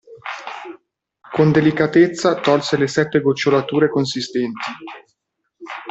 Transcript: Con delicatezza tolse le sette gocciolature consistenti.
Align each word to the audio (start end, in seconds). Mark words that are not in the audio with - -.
Con 1.31 1.51
delicatezza 1.51 2.33
tolse 2.39 2.75
le 2.75 2.87
sette 2.87 3.19
gocciolature 3.21 3.87
consistenti. 3.87 4.71